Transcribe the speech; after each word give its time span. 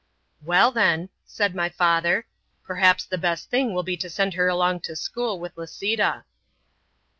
"Well, 0.43 0.71
then," 0.71 1.09
said 1.27 1.53
my 1.53 1.69
father, 1.69 2.25
"perhaps 2.63 3.05
the 3.05 3.19
best 3.19 3.51
thing 3.51 3.71
will 3.71 3.83
be 3.83 3.95
to 3.97 4.09
send 4.09 4.33
her 4.33 4.47
along 4.47 4.79
to 4.85 4.95
school 4.95 5.39
with 5.39 5.55
Lisita." 5.55 6.23